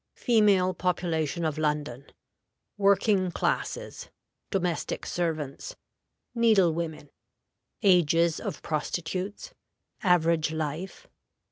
[0.15, 2.07] Female Population of London.
[2.75, 4.09] Working Classes.
[4.49, 5.75] Domestic Servants.
[6.35, 7.11] Needlewomen.
[7.83, 9.53] Ages of Prostitutes.
[10.01, 11.05] Average Life.